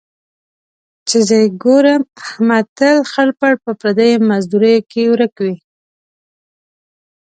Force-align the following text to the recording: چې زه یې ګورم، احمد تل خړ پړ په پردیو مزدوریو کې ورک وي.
چې 1.07 1.17
زه 1.27 1.35
یې 1.43 1.47
ګورم، 1.63 2.01
احمد 2.21 2.65
تل 2.77 2.97
خړ 3.11 3.27
پړ 3.39 3.53
په 3.63 3.71
پردیو 3.79 4.25
مزدوریو 4.29 4.87
کې 4.91 5.01
ورک 5.11 5.35
وي. 5.43 5.55